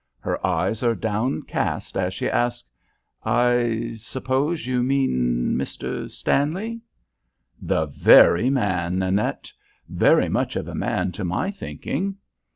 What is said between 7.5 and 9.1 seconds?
"The very man,